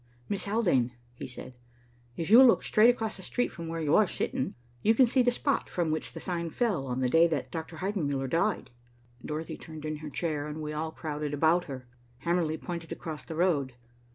"Miss 0.29 0.45
Haldane," 0.45 0.93
he 1.13 1.27
said, 1.27 1.53
"if 2.17 2.31
you 2.31 2.39
will 2.39 2.47
look 2.47 2.63
straight 2.63 2.89
across 2.89 3.17
the 3.17 3.21
street 3.21 3.49
from 3.49 3.67
where 3.67 3.79
you 3.81 3.95
are 3.95 4.07
sitting, 4.07 4.55
you 4.81 4.95
can 4.95 5.05
see 5.05 5.21
the 5.21 5.29
spot 5.29 5.69
from 5.69 5.91
which 5.91 6.13
the 6.13 6.19
sign 6.19 6.49
fell 6.49 6.87
on 6.87 7.01
the 7.01 7.07
day 7.07 7.27
that 7.27 7.51
Dr. 7.51 7.77
Heidenmuller 7.77 8.27
died." 8.27 8.71
Dorothy 9.23 9.57
turned 9.59 9.85
in 9.85 9.97
her 9.97 10.09
chair, 10.09 10.47
and 10.47 10.59
we 10.59 10.73
all 10.73 10.89
crowded 10.89 11.35
about 11.35 11.65
her. 11.65 11.85
Hamerly 12.25 12.57
pointed 12.57 12.91
across 12.91 13.23
the 13.23 13.35
road. 13.35 13.75